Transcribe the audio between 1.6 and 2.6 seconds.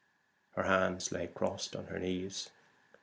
on her knees.